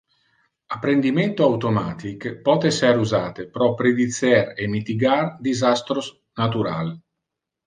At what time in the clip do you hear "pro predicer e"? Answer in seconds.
3.59-4.71